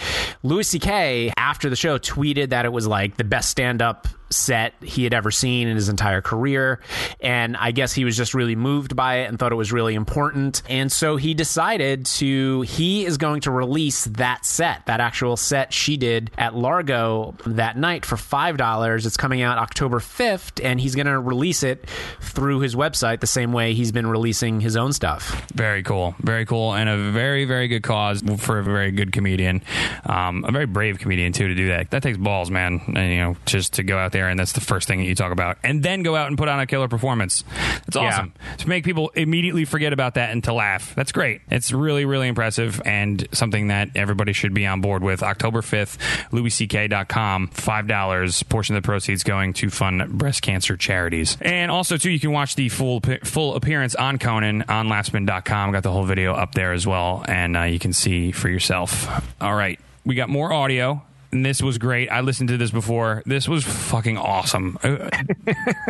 [0.42, 1.32] Louis C.K.
[1.36, 5.14] after the show tweeted that it was like the best stand up set he had
[5.14, 6.80] ever seen in his entire career.
[7.20, 9.94] And I guess he was just really moved by it and thought it was really
[9.94, 10.62] important.
[10.68, 15.72] And so he decided to, he is going to release that set, that actual set
[15.72, 19.06] she did at Largo that night for $5.
[19.06, 21.88] It's coming out October 5th, and he's going to release it
[22.20, 25.46] through his website the same way he's been releasing his own stuff.
[25.54, 29.62] Very cool, very cool, and a very very good cause for a very good comedian,
[30.06, 31.90] um, a very brave comedian too to do that.
[31.90, 32.80] That takes balls, man.
[32.94, 35.14] And, you know, just to go out there and that's the first thing that you
[35.14, 37.44] talk about, and then go out and put on a killer performance.
[37.84, 38.02] That's Yeah.
[38.08, 40.94] awesome to make people immediately forget about that and to laugh.
[40.94, 41.42] That's great.
[41.50, 45.22] It's really really impressive and something that everybody should be on board with.
[45.22, 45.98] October fifth,
[46.32, 48.42] LouisCK.com, five dollars.
[48.44, 52.30] Portion of the proceeds going to fund breast cancer charities, and also too you can
[52.32, 55.72] watch the full full appearance on Conan on Laughspin.com.
[55.72, 59.08] Got the whole video up there as well, and uh, you can see for yourself.
[59.40, 61.02] All right, we got more audio.
[61.34, 62.08] And this was great.
[62.10, 63.22] I listened to this before.
[63.26, 64.78] This was fucking awesome.
[64.84, 65.10] Uh,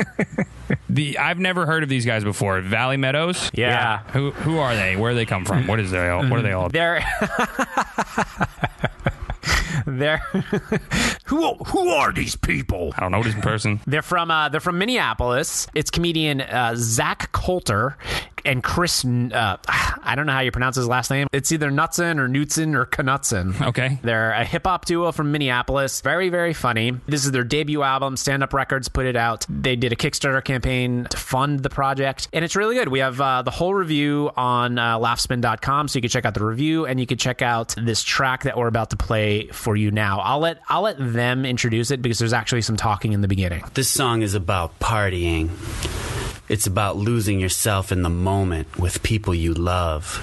[0.89, 2.63] the I've never heard of these guys before.
[2.63, 3.51] Valley Meadows.
[3.53, 3.99] Yeah.
[4.13, 4.97] Who who are they?
[4.97, 5.67] Where do they come from?
[5.67, 6.09] What is they?
[6.09, 6.71] all What are they all?
[6.71, 7.05] They're
[9.87, 10.19] They're
[11.27, 12.93] who who are these people?
[12.97, 13.81] I don't know this person.
[13.87, 15.67] They're from uh, they're from Minneapolis.
[15.75, 17.97] It's comedian uh, Zach Coulter
[18.45, 19.05] and Chris.
[19.05, 21.29] Uh, I don't know how you pronounce his last name.
[21.33, 23.61] It's either Knutson or Knutson or Knutson.
[23.69, 23.99] Okay.
[24.03, 26.01] They're a hip hop duo from Minneapolis.
[26.01, 26.93] Very very funny.
[27.07, 28.17] This is their debut album.
[28.17, 29.47] Stand Up Records put it out.
[29.49, 32.89] They did a Kickstarter campaign to fund the project, and it's really good.
[32.89, 36.45] We have uh, the whole review on uh, laughspin.com, so you can check out the
[36.45, 39.91] review and you can check out this track that we're about to play for you
[39.91, 40.21] now.
[40.21, 43.65] I'll let I'll let them introduce it because there's actually some talking in the beginning.
[43.75, 45.51] This song is about partying.
[46.49, 50.21] It's about losing yourself in the moment with people you love.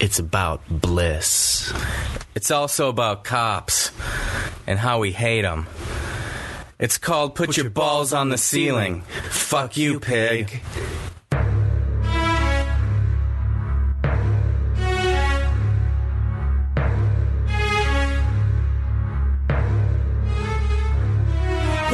[0.00, 1.72] It's about bliss.
[2.34, 3.90] It's also about cops
[4.66, 5.66] and how we hate them.
[6.78, 9.02] It's called Put, Your, Balls on the Ceiling.
[9.30, 10.62] Fuck you, pig.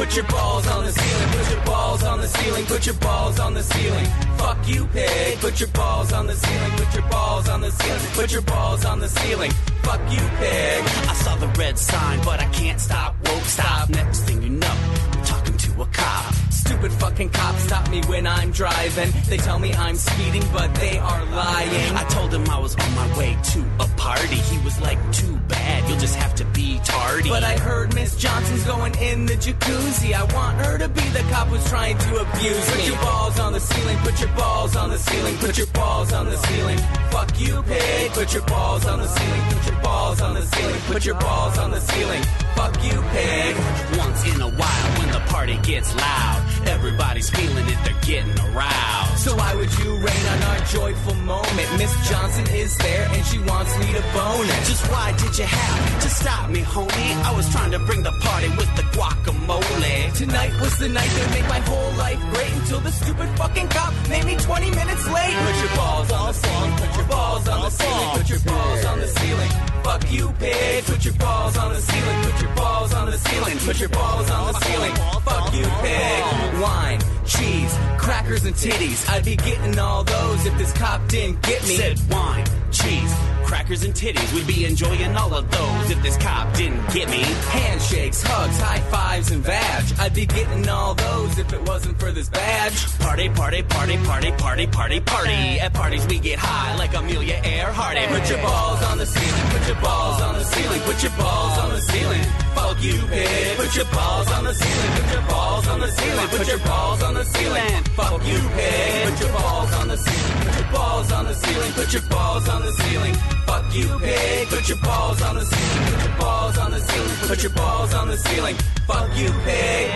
[0.05, 3.39] Put your balls on the ceiling, put your balls on the ceiling, put your balls
[3.39, 4.05] on the ceiling.
[4.37, 5.39] Fuck you, pig.
[5.39, 8.85] Put your balls on the ceiling, put your balls on the ceiling, put your balls
[8.85, 9.51] on the ceiling.
[9.81, 10.83] Fuck you, pig.
[11.09, 13.15] I saw the red sign, but I can't stop.
[13.27, 13.89] Won't stop.
[13.89, 14.77] Next thing you know,
[15.11, 16.44] I'm talking to a cop.
[16.65, 19.11] Stupid fucking cops stop me when I'm driving.
[19.29, 21.95] They tell me I'm speeding, but they are lying.
[21.95, 24.35] I told him I was on my way to a party.
[24.35, 27.29] He was like, too bad, you'll just have to be tardy.
[27.29, 30.13] But I heard Miss Johnson's going in the jacuzzi.
[30.13, 32.81] I want her to be the cop who's trying to abuse me.
[32.81, 36.13] Put your balls on the ceiling, put your balls on the ceiling, put your balls
[36.13, 36.79] on the ceiling.
[37.15, 38.11] Fuck you, pig.
[38.11, 41.57] Put your balls on the ceiling, put your balls on the ceiling, put your balls
[41.57, 42.21] on the ceiling.
[42.55, 43.55] Fuck you, pig.
[43.97, 49.19] Once in a while, when the party gets loud, everybody's feeling it, they're getting aroused.
[49.19, 51.67] So why would you rain on our joyful moment?
[51.77, 54.61] Miss Johnson is there and she wants me to bone it.
[54.67, 57.15] Just why did you have to stop me, homie?
[57.23, 60.13] I was trying to bring the party with the guacamole.
[60.15, 63.93] Tonight was the night that made my whole life great until the stupid fucking cop
[64.09, 65.33] made me 20 minutes late.
[65.33, 68.85] Put your balls on the ceiling, put your balls on the ceiling, put your balls
[68.85, 69.51] on the ceiling.
[69.83, 70.83] Fuck you, pig.
[70.85, 74.29] Put your balls on the ceiling, put your balls on the ceiling, put your balls
[74.31, 74.95] on the ceiling.
[75.23, 76.61] Fuck you, pig.
[76.61, 79.07] Wine, cheese, crackers, and titties.
[79.09, 81.75] I'd be getting all those if this cop didn't get me.
[81.75, 83.13] Said wine, cheese,
[83.55, 84.33] crackers, and titties.
[84.33, 87.23] We'd be enjoying all of those if this cop didn't get me.
[87.23, 89.99] Handshakes, hugs, high fives, and vag.
[89.99, 92.99] I'd be getting all those if it wasn't for this badge.
[92.99, 95.59] Party, party, party, party, party, party, party.
[95.59, 97.95] At parties we get high like Amelia Earhart.
[98.09, 101.57] Put your balls on the ceiling, put your balls on the ceiling, put your balls
[101.57, 102.44] on the ceiling.
[102.55, 103.57] Fuck you, pig.
[103.57, 107.03] Put your balls on the ceiling, put your balls on the ceiling, put your balls
[107.03, 107.83] on the ceiling.
[107.95, 109.09] Fuck you, pig.
[109.09, 112.49] Put your balls on the ceiling, put your balls on the ceiling, put your balls
[112.49, 113.13] on the ceiling.
[113.45, 114.47] Fuck you, pig.
[114.49, 117.93] Put your balls on the ceiling, put your balls on the ceiling, put your balls
[117.93, 118.55] on the ceiling.
[118.87, 119.91] Fuck you, pig.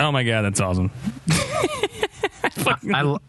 [0.00, 0.90] Oh my god, that's awesome.
[2.94, 3.20] I, lo-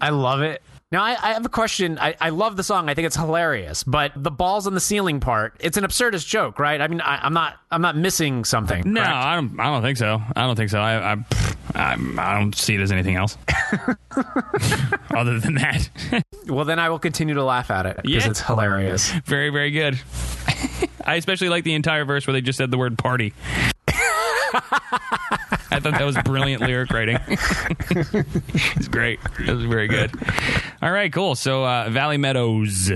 [0.00, 0.62] I love it.
[0.90, 1.98] Now, I, I have a question.
[1.98, 2.88] I, I love the song.
[2.88, 3.84] I think it's hilarious.
[3.84, 6.80] But the balls on the ceiling part, it's an absurdist joke, right?
[6.80, 8.90] I mean, I, I'm not I'm not missing something.
[8.94, 9.14] No, correct?
[9.14, 9.60] I don't.
[9.60, 10.22] I don't think so.
[10.34, 10.80] I don't think so.
[10.80, 11.12] I.
[11.12, 11.16] I,
[11.74, 13.36] I, I don't see it as anything else.
[15.14, 15.90] Other than that,
[16.46, 18.30] Well, then I will continue to laugh at it because Yeah.
[18.30, 19.10] it's hilarious.
[19.26, 20.00] very, very good.
[21.04, 23.34] I especially like the entire verse where they just said the word party.
[25.70, 27.18] I thought that was brilliant lyric writing.
[27.28, 29.20] it's great.
[29.46, 30.10] That was very good.
[30.80, 31.34] All right, cool.
[31.34, 32.90] So, uh, Valley Meadows,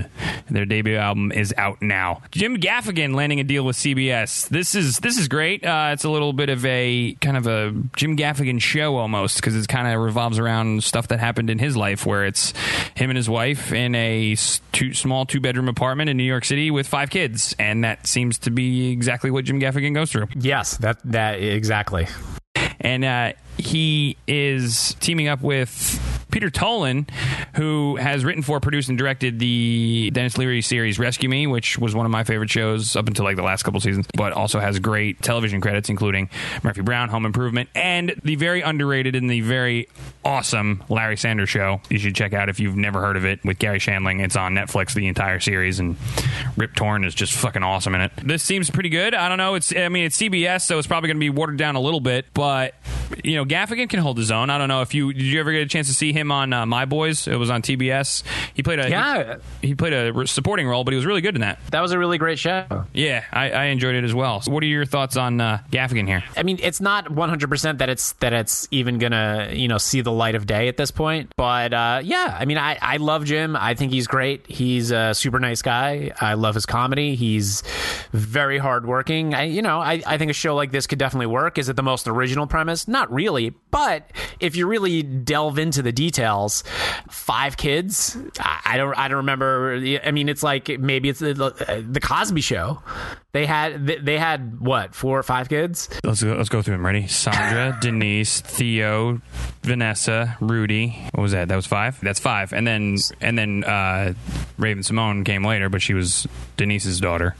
[0.49, 2.21] their debut album is out now.
[2.31, 4.49] Jim Gaffigan landing a deal with CBS.
[4.49, 5.65] This is this is great.
[5.65, 9.55] Uh, it's a little bit of a kind of a Jim Gaffigan show almost because
[9.55, 12.53] it kind of revolves around stuff that happened in his life, where it's
[12.95, 14.35] him and his wife in a
[14.71, 18.39] two, small two bedroom apartment in New York City with five kids, and that seems
[18.39, 22.07] to be exactly what Jim Gaffigan goes through Yes, that that exactly.
[22.79, 25.99] And uh, he is teaming up with
[26.31, 27.07] Peter Tolan,
[27.55, 31.93] who has written for, produced, and directed the Denis Leary series Rescue Me, which was
[31.93, 34.79] one of my favorite shows up until like the last couple seasons, but also has
[34.79, 36.29] great television credits, including
[36.63, 39.87] Murphy Brown, Home Improvement, and the very underrated and the very
[40.25, 41.81] awesome Larry Sanders Show.
[41.89, 44.23] You should check out if you've never heard of it with Garry Shandling.
[44.23, 45.95] It's on Netflix, the entire series, and
[46.57, 48.11] Rip Torn is just fucking awesome in it.
[48.23, 49.13] This seems pretty good.
[49.13, 49.53] I don't know.
[49.53, 52.01] It's I mean it's CBS, so it's probably going to be watered down a little
[52.01, 52.73] bit, but
[53.23, 54.49] you know Gaffigan can hold his own.
[54.49, 56.53] I don't know if you did you ever get a chance to see him on
[56.53, 58.23] uh, My Boys, It was on TBS.
[58.53, 59.37] He played a Yeah.
[59.61, 61.59] He, he played a supporting role, but he was really good in that.
[61.71, 62.85] That was a really great show.
[62.93, 64.41] Yeah, I, I enjoyed it as well.
[64.41, 66.23] So what are your thoughts on uh, Gaffigan here?
[66.37, 70.11] I mean, it's not 100% that it's that it's even gonna you know see the
[70.11, 71.31] light of day at this point.
[71.35, 73.55] But uh, yeah, I mean, I I love Jim.
[73.55, 74.45] I think he's great.
[74.47, 76.11] He's a super nice guy.
[76.19, 77.15] I love his comedy.
[77.15, 77.63] He's
[78.11, 79.33] very hardworking.
[79.33, 81.57] I you know I I think a show like this could definitely work.
[81.57, 82.87] Is it the most original premise?
[82.87, 83.53] Not really.
[83.71, 86.63] But if you really delve into the details,
[87.09, 88.15] five kids.
[88.39, 89.75] I, don't I don't remember.
[90.03, 91.33] I mean, it's like maybe it's the,
[91.89, 92.81] the Cosby Show.
[93.31, 95.89] They had they had what four or five kids.
[96.03, 96.85] Let's go, let's go through them.
[96.85, 97.07] Ready?
[97.07, 99.21] Sandra, Denise, Theo,
[99.63, 100.89] Vanessa, Rudy.
[101.13, 101.47] What was that?
[101.47, 101.99] That was five.
[102.01, 102.53] That's five.
[102.53, 104.13] And then and then uh,
[104.59, 107.35] Raven-Symoné came later, but she was Denise's daughter,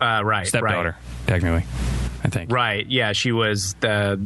[0.00, 0.96] Uh, right, stepdaughter,
[1.26, 1.64] technically.
[2.26, 2.50] I think.
[2.50, 2.84] Right.
[2.86, 4.20] Yeah, she was the.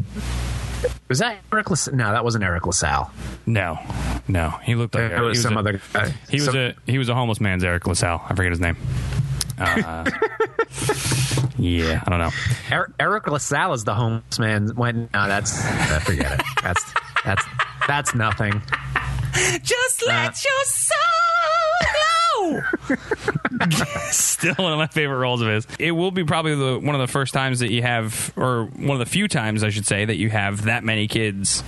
[1.08, 1.68] Was that Eric?
[1.68, 3.10] Las- no, that wasn't Eric LaSalle.
[3.44, 3.78] No,
[4.26, 4.50] no.
[4.62, 6.14] He looked like It was he some a, other guy.
[6.30, 8.22] He was Some- a he was a homeless man's Eric LaSalle.
[8.26, 8.76] I forget his name.
[9.58, 10.10] Uh,
[11.58, 12.30] yeah, I don't know.
[12.72, 14.68] Er- Eric LaSalle is the homeless man.
[14.74, 16.46] When no, that's uh, forget it.
[16.62, 16.84] That's
[17.24, 17.44] that's
[17.86, 18.62] that's nothing.
[19.62, 20.96] Just let your soul
[22.52, 22.94] go.
[24.10, 25.66] Still one of my favorite roles of his.
[25.78, 28.90] It will be probably the, one of the first times that you have, or one
[28.90, 31.62] of the few times I should say, that you have that many kids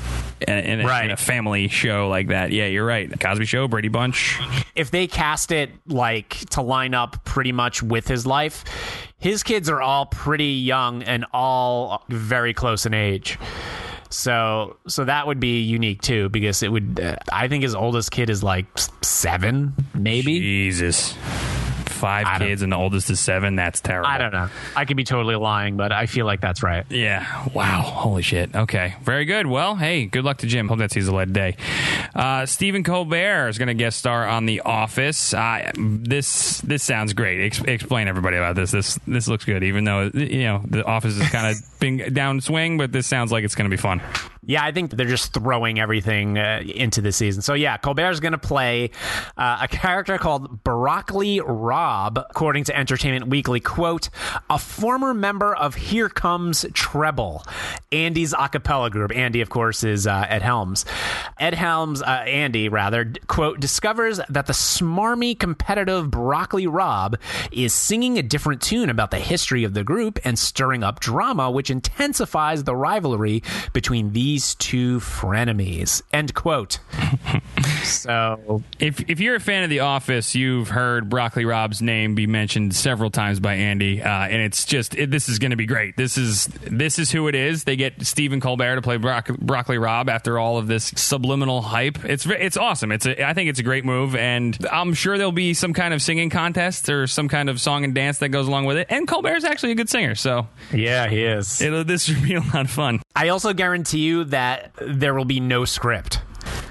[0.47, 1.05] in, in, a, Right.
[1.07, 2.51] in a family show like that.
[2.53, 3.19] Yeah, you're right.
[3.21, 4.39] Cosby Show, Brady Bunch.
[4.75, 8.65] If they cast it like to line up pretty much with his life,
[9.19, 13.39] his kids are all pretty young and all very close in age.
[14.13, 17.01] So, so that would be unique too, because it would.
[17.01, 18.67] Uh, I think his oldest kid is like
[19.03, 20.39] seven, maybe.
[20.39, 21.17] Jesus.
[22.03, 23.55] Five kids and the oldest is seven.
[23.55, 24.09] That's terrible.
[24.09, 24.49] I don't know.
[24.75, 26.85] I could be totally lying, but I feel like that's right.
[26.91, 27.47] Yeah.
[27.55, 27.83] Wow.
[27.83, 28.57] Holy shit.
[28.57, 28.97] Okay.
[29.05, 29.47] Very good.
[29.47, 30.67] Well, hey, good luck to Jim.
[30.67, 31.57] Hope that sees the light of day.
[32.13, 35.33] Uh, Stephen Colbert is going to guest star on The Office.
[35.33, 37.41] Uh, this this sounds great.
[37.47, 38.73] Ex- explain everybody about this.
[38.73, 42.79] This this looks good, even though you know The Office is kind of being downswing,
[42.79, 44.03] but this sounds like it's going to be fun.
[44.45, 47.43] Yeah, I think they're just throwing everything uh, into the season.
[47.43, 48.91] So yeah, Colbert's going to play
[49.37, 53.61] uh, a character called Broccoli Rob, according to Entertainment Weekly.
[53.61, 54.09] "Quote:
[54.51, 57.45] A former member of Here Comes Treble,
[57.93, 59.15] Andy's a cappella group.
[59.15, 60.85] Andy, of course, is uh, Ed Helms.
[61.39, 67.17] Ed Helms, uh, Andy rather, quote discovers that the smarmy, competitive Broccoli Rob
[67.53, 71.49] is singing a different tune about the history of the group and stirring up drama,
[71.49, 73.41] which intensifies the rivalry
[73.73, 76.03] between these two frenemies.
[76.13, 76.79] End quote.
[77.85, 82.27] so If if you're a fan of The Office, you've heard Broccoli Rob's name be
[82.27, 85.67] mentioned several times by Andy, uh, and it's just it, this is going to be
[85.67, 85.97] great.
[85.97, 87.65] This is this is who it is.
[87.65, 92.05] They get Stephen Colbert to play Brock, Broccoli Rob after all of this subliminal hype.
[92.05, 92.93] It's it's awesome.
[92.93, 95.95] It's a, I think it's a great move, and I'm sure there'll be some kind
[95.95, 98.87] of singing contest or some kind of song and dance that goes along with it.
[98.91, 101.61] And Colbert's actually a good singer, so yeah, he is.
[101.61, 103.01] it'll, this should be a lot of fun.
[103.15, 106.21] I also guarantee you that there will be no script.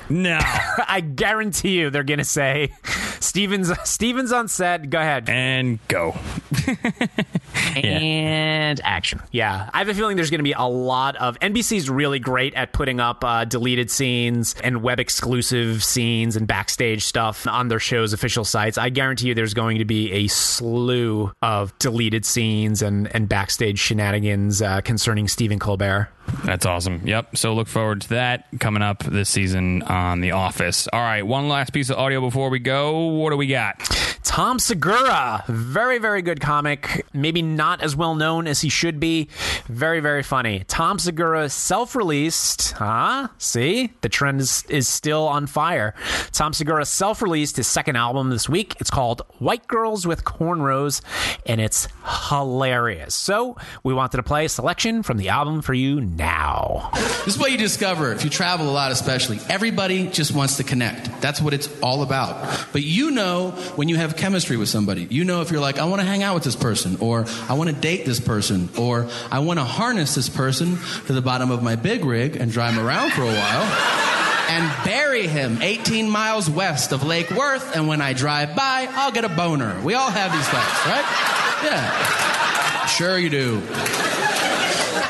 [0.10, 0.40] No.
[0.88, 2.74] I guarantee you they're gonna say
[3.22, 5.30] Stevens Stevens on set, go ahead.
[5.30, 6.16] and go.
[7.76, 9.22] and action.
[9.32, 12.54] Yeah, I have a feeling there's going to be a lot of NBC's really great
[12.56, 17.80] at putting up uh, deleted scenes and web exclusive scenes and backstage stuff on their
[17.80, 18.78] show's official sites.
[18.78, 23.80] I guarantee you there's going to be a slew of deleted scenes and, and backstage
[23.80, 26.10] shenanigans uh, concerning Stephen Colbert.
[26.44, 27.02] That's awesome.
[27.06, 27.38] Yep.
[27.38, 30.88] So look forward to that coming up this season on The Office.
[30.92, 31.22] All right.
[31.24, 33.08] One last piece of audio before we go.
[33.08, 33.80] What do we got?
[34.24, 37.06] Tom Segura, very, very good comic.
[37.12, 39.28] Maybe not as well known as he should be.
[39.66, 40.64] Very, very funny.
[40.70, 43.28] Tom Segura self released, huh?
[43.40, 43.92] See?
[44.00, 45.96] The trend is, is still on fire.
[46.32, 48.78] Tom Segura self released his second album this week.
[48.80, 51.02] It's called White Girls with Cornrows,
[51.46, 51.90] and it's
[52.30, 53.14] hilarious.
[53.14, 56.92] So we wanted to play a selection from the album for you now.
[57.26, 59.40] This is what you discover if you travel a lot, especially.
[59.50, 61.20] Everybody just wants to connect.
[61.20, 62.68] That's what it's all about.
[62.72, 65.08] But you know when you have chemistry with somebody.
[65.10, 67.54] You know if you're like, I want to hang out with this person, or I
[67.54, 71.50] want to date this person, or I want to harness this person to the bottom
[71.50, 74.08] of my big rig and drive him around for a while.
[74.50, 79.12] And bury him 18 miles west of Lake Worth, and when I drive by, I'll
[79.12, 79.82] get a boner.
[79.82, 81.06] We all have these thoughts, right?
[81.64, 82.86] Yeah.
[82.86, 84.21] Sure, you do.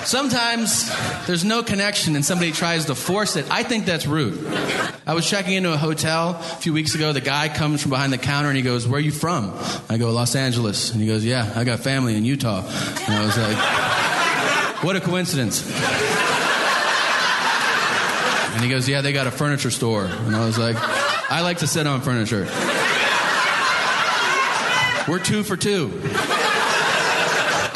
[0.06, 0.90] Sometimes
[1.28, 3.46] there's no connection and somebody tries to force it.
[3.50, 4.46] I think that's rude.
[5.06, 7.14] I was checking into a hotel a few weeks ago.
[7.14, 9.54] The guy comes from behind the counter and he goes, Where are you from?
[9.90, 10.92] I go, Los Angeles.
[10.92, 12.62] And he goes, Yeah, I got family in Utah.
[12.62, 15.66] And I was like, What a coincidence.
[18.54, 20.06] And he goes, Yeah, they got a furniture store.
[20.06, 20.76] And I was like,
[21.32, 22.48] I like to sit on furniture.
[25.08, 25.90] We're two for two.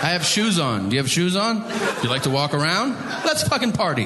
[0.05, 0.89] I have shoes on.
[0.89, 1.61] Do you have shoes on?
[1.67, 2.91] Do you like to walk around?
[3.25, 4.03] Let's fucking party.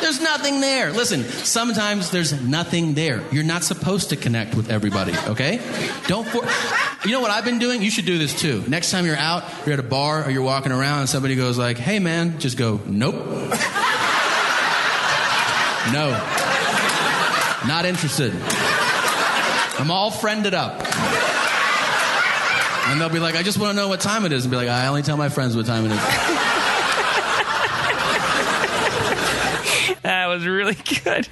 [0.00, 0.90] There's nothing there.
[0.90, 3.22] Listen, sometimes there's nothing there.
[3.30, 5.60] You're not supposed to connect with everybody, okay?
[6.08, 6.44] Don't for-
[7.06, 7.80] You know what I've been doing?
[7.80, 8.64] You should do this too.
[8.66, 11.56] Next time you're out, you're at a bar or you're walking around and somebody goes
[11.56, 13.14] like, "Hey man," just go, "Nope."
[15.92, 16.10] no.
[17.68, 18.32] Not interested.
[19.78, 21.37] I'm all friended up.
[22.90, 24.44] And they'll be like, I just want to know what time it is.
[24.44, 25.98] And be like, I only tell my friends what time it is.
[30.02, 30.74] That was really
[31.04, 31.26] good.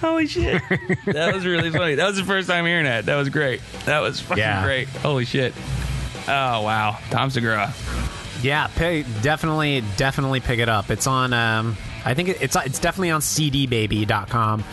[0.00, 0.62] Holy shit.
[1.06, 1.96] That was really funny.
[1.96, 3.06] That was the first time hearing that.
[3.06, 3.60] That was great.
[3.86, 4.62] That was fucking Yeah.
[4.64, 4.88] great.
[4.88, 5.52] Holy shit.
[6.28, 6.98] Oh, wow.
[7.10, 7.72] Tom Segura.
[8.42, 10.90] Yeah, pay, definitely, definitely pick it up.
[10.90, 11.32] It's on.
[11.32, 14.64] Um, I think it's it's definitely on cdbaby.com,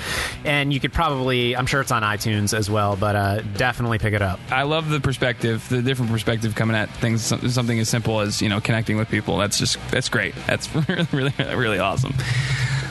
[0.45, 1.55] and you could probably.
[1.55, 4.39] I'm sure it's on iTunes as well, but uh, definitely pick it up.
[4.49, 7.21] I love the perspective, the different perspective coming at things.
[7.23, 9.37] Something as simple as you know connecting with people.
[9.37, 10.35] That's just that's great.
[10.47, 12.13] That's really really really awesome.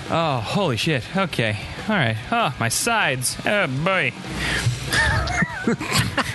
[0.09, 1.03] Oh, holy shit.
[1.17, 1.59] Okay,
[1.89, 2.17] all right.
[2.31, 3.37] Oh, my sides.
[3.45, 4.13] Oh boy.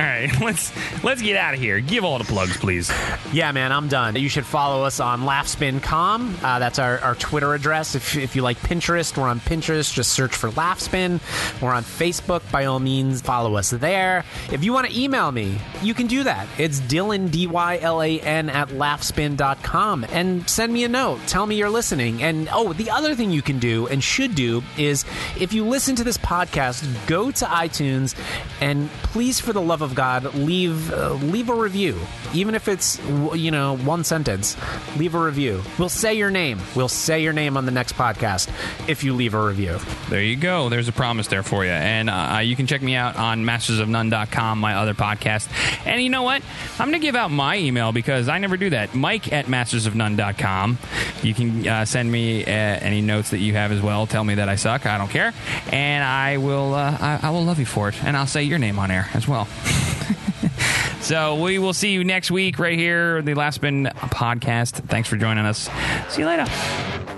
[0.00, 0.72] all right, let's
[1.04, 1.78] let's get out of here.
[1.80, 2.90] Give all the plugs, please.
[3.32, 4.16] Yeah, man, I'm done.
[4.16, 6.38] You should follow us on laughspin.com.
[6.42, 7.94] Uh, that's our, our Twitter address.
[7.94, 9.92] If, if you like Pinterest, we're on Pinterest.
[9.92, 11.20] Just search for Laughspin.
[11.60, 12.50] We're on Facebook.
[12.50, 14.24] By all means, follow us there.
[14.50, 16.48] If you want to email me, you can do that.
[16.56, 20.06] It's Dylan, D Y L A N, at laughspin.com.
[20.10, 21.20] And send me a note.
[21.26, 22.22] Tell me you're listening.
[22.22, 25.04] And oh, the other thing you can do and should do is
[25.38, 28.16] if you listen to this podcast, go to iTunes
[28.62, 31.98] and please, for the love of God, leave uh, leave a review,
[32.32, 32.98] even if it's
[33.34, 34.56] you know one sentence.
[34.96, 35.62] Leave a review.
[35.78, 36.60] We'll say your name.
[36.74, 38.48] We'll say your name on the next podcast
[38.88, 39.78] if you leave a review.
[40.08, 40.68] There you go.
[40.68, 41.70] There's a promise there for you.
[41.70, 45.48] And uh, you can check me out on mastersofnone.com, my other podcast.
[45.86, 46.42] And you know what?
[46.78, 48.94] I'm going to give out my email because I never do that.
[48.94, 50.78] Mike at mastersofnone.com.
[51.22, 54.06] You can uh, send me uh, any notes that you have as well.
[54.06, 54.86] Tell me that I suck.
[54.86, 55.32] I don't care.
[55.72, 58.02] And I will, uh, I, I will love you for it.
[58.04, 59.48] And I'll say your name on air as well.
[61.00, 64.72] so we will see you next week right here, the Laughspin podcast.
[64.88, 65.68] Thanks for joining us.
[66.08, 67.09] See you later.